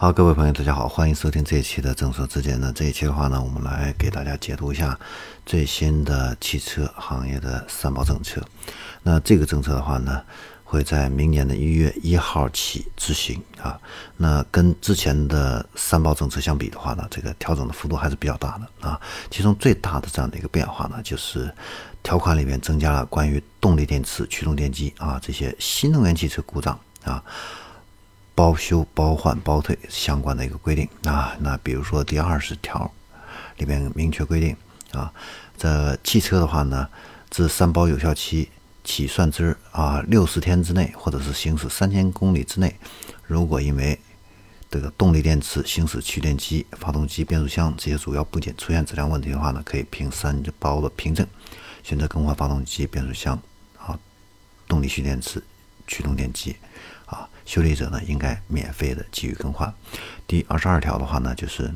[0.00, 2.72] 好，各位朋友，大家好，欢迎收听这一期的正说之间呢。
[2.74, 4.98] 这一期的话呢，我们来给大家解读一下
[5.44, 8.42] 最新的汽车行业的三包政策。
[9.02, 10.22] 那这个政策的话呢，
[10.64, 13.78] 会在明年的一月一号起执行啊。
[14.16, 18.98] 那跟之前的三包政策相比的话呢，这个调整的幅度还是比较大的啊。
[19.30, 21.54] 其中最大的这样的一个变化呢，就是
[22.02, 27.22] 条款里面增加了关于动力电池、驱动电机啊这些新能源汽车故障啊。
[28.40, 30.88] 包修、包换、包退相关的一个规定。
[31.04, 32.90] 啊，那比如说第二十条
[33.58, 34.56] 里面明确规定
[34.92, 35.12] 啊，
[35.58, 36.88] 这汽车的话呢，
[37.28, 38.48] 自三包有效期
[38.82, 42.74] 起算之啊六十天之内，或者是行驶三千公里之内，
[43.26, 44.00] 如果因为
[44.70, 51.26] 这个动力电池、行驶蓄电机、发动机、变速箱这些主要部件出现质量问题的话呢，可以凭三包的凭证，
[51.82, 53.38] 选择更换发动机、变速箱
[53.76, 53.98] 啊、
[54.66, 55.42] 动力蓄电池、
[55.90, 56.56] 驱动电机。
[57.06, 59.74] 啊，修理者呢应该免费的给予更换。
[60.28, 61.68] 第二十二条的话呢，就是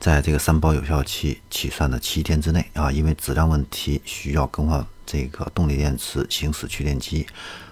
[0.00, 7.24] 在这个三包有效期起算的七天之内啊，因为质量问题需要更换这个动力电池、行驶蓄电机、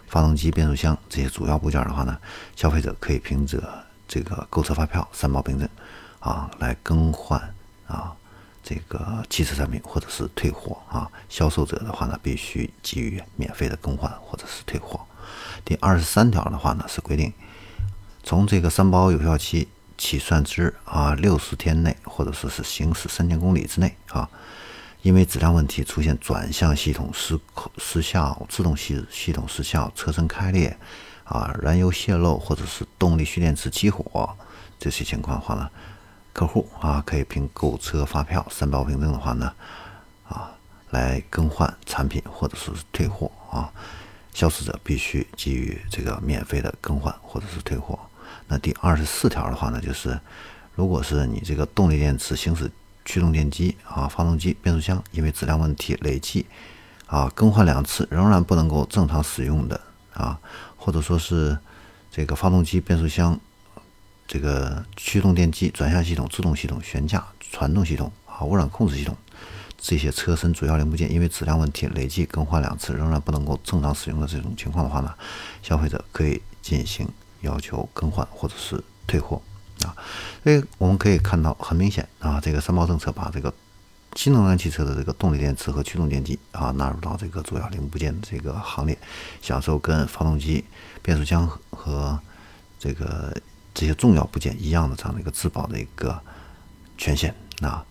[0.06, 2.16] 发动机、变速箱这些主要部件的话呢，
[2.54, 5.68] 消费者可以凭着这个购车发票、三包凭证
[6.20, 7.40] 啊来更换
[7.88, 8.14] 啊
[8.62, 11.10] 这个汽车产品或者是退货啊。
[11.28, 15.00] 销售者的话呢，必须给予免费的更换或者是退货。
[15.64, 17.32] 第二十三条的话呢，是规定
[18.22, 24.28] 从这个三包有效期起算之啊六十天内，或者说是行驶三千公里之内啊，
[25.02, 27.38] 因为质量问题出现转向系统失
[27.78, 30.76] 失效、自动系系统失效、车身开裂
[31.24, 34.36] 啊、燃油泄漏或者是动力蓄电池起火
[34.78, 35.70] 这些情况的话呢，
[36.32, 39.52] 客户啊可以凭购车发票、三包凭证的话呢
[40.28, 40.50] 啊
[40.90, 43.70] 来更换产品或者是退货啊。
[44.32, 47.98] 销售者必须给予这个免费的更换或者是退货。
[48.48, 50.18] 那第二十四条的话呢，就是
[50.74, 52.70] 如果是你这个动力电池、行驶
[53.04, 56.46] 驱动电机啊、发动机、变速箱因为质量问题累计
[57.06, 59.78] 啊更换两次仍然不能够正常使用的
[60.14, 60.38] 啊，
[60.78, 61.58] 或者说是
[62.10, 63.38] 这个发动机、变速箱、
[64.32, 69.14] 这个驱动电机、转向系统、制动系统、悬架、传动系统啊、污染控制系统。
[69.76, 75.12] 这些车身主要零部件因为质量问题累计更换两次仍然不能够正常使用的这种情况的话呢，
[75.62, 77.06] 消费者可以进行
[77.42, 79.42] 要求更换或者是退货
[79.84, 79.94] 啊。
[80.42, 83.52] 所以我们可以看到，很明显啊，这个三包政策把这个
[84.16, 88.96] 新能源汽车的这个动力电池和驱动电机啊纳入到这个主要零部件的这个行列，
[89.42, 90.64] 享受跟发动机、
[91.02, 92.18] 变速箱和
[92.78, 93.36] 这个
[93.74, 96.20] 这些重要部件一样的这样的一个质保的一个
[96.98, 97.84] 权限啊。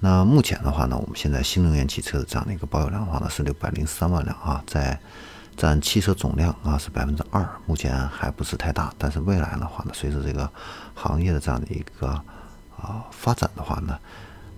[0.00, 4.98] 那目前的话呢，我们现在新能源汽车的这样的一个保有量的话呢是六百零三万辆啊，在
[5.56, 8.90] 占汽车总量啊是百分之二，目前还不是太大。
[8.96, 10.50] 但是未来的话呢，随着这个
[10.94, 12.08] 行业的这样的一个
[12.78, 13.98] 啊发展的话呢，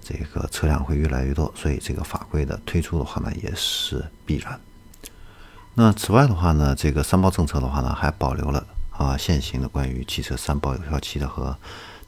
[0.00, 4.60] 这个车辆会越来越多，所以这个法规的推出的话呢也是必然。
[5.74, 8.64] 那此外的话呢，这个三包政策的话呢还保留了
[8.96, 11.56] 啊现行的关于汽车三包有效期的和。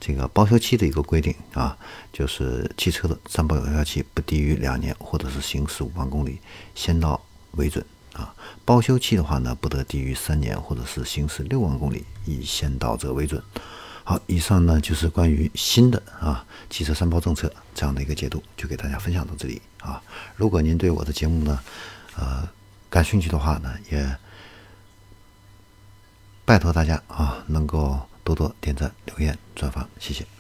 [0.01, 1.75] 这个保修期的一个规定啊，
[2.13, 6.41] 就是汽车的三包有效期不低于两年，或者是行驶五万公里
[6.75, 7.19] 先到
[7.53, 8.35] 为准啊。
[8.67, 13.43] 保修期的话呢，不得低于三年，或者是行驶六万公里以先到者为准。
[14.03, 20.03] 好，以上呢就是关于新的啊汽车三包政策这样的一个解读，就给大家分享到这里啊。
[20.37, 21.59] 如果您对我的节目呢，
[22.19, 22.47] 呃
[22.91, 24.17] 感兴趣的话呢，也
[26.45, 28.01] 拜托大家啊能够。
[28.25, 30.34] 多多点赞、留言、转发，谢谢。